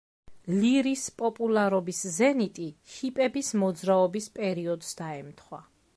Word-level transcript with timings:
ლირის 0.61 1.03
პოპულარობის 1.19 1.99
ზენიტი 2.15 2.65
ჰიპების 2.95 3.55
მოძრაობის 3.65 4.31
პერიოდს 4.39 4.99
დაემთხვა. 5.03 5.63